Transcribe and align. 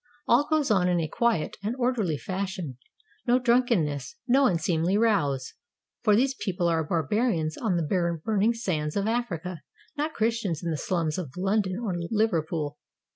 All 0.27 0.47
goes 0.49 0.71
on 0.71 0.89
in 0.89 0.99
a 0.99 1.07
quiet 1.07 1.57
and 1.61 1.75
orderly 1.75 2.17
fashion; 2.17 2.79
no 3.27 3.37
drunken 3.37 3.83
ness, 3.85 4.15
no 4.27 4.47
unseemly 4.47 4.97
rows, 4.97 5.53
for 6.01 6.15
these 6.15 6.33
people 6.33 6.67
are 6.67 6.83
barbarians 6.83 7.55
on 7.55 7.75
the 7.77 8.19
burning 8.23 8.55
sands 8.55 8.95
of 8.95 9.05
Africa, 9.05 9.61
not 9.95 10.15
Christians 10.15 10.63
in 10.63 10.71
the 10.71 10.75
slums 10.77 11.19
of 11.19 11.37
London 11.37 11.77
or 11.77 11.93
Liverpool. 12.09 12.79